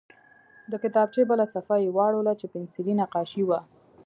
د 0.71 0.73
کتابچې 0.83 1.21
بله 1.29 1.45
صفحه 1.53 1.77
یې 1.83 1.89
واړوله 1.95 2.33
چې 2.39 2.45
پنسلي 2.53 2.93
نقاشي 3.01 3.43
وه 3.45 3.59